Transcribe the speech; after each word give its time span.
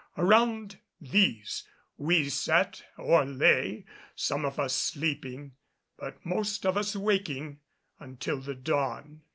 Around 0.17 0.79
these 0.99 1.67
we 1.95 2.27
sat 2.29 2.83
or 2.97 3.23
lay, 3.23 3.85
some 4.15 4.45
of 4.45 4.57
us 4.57 4.73
sleeping 4.73 5.51
but 5.99 6.25
most 6.25 6.65
of 6.65 6.75
us 6.75 6.95
waking 6.95 7.59
until 7.99 8.41
the 8.41 8.55
dawn. 8.55 9.21